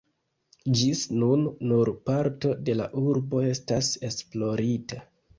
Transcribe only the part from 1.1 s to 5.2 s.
nun, nur parto de la urbo estas esplorita.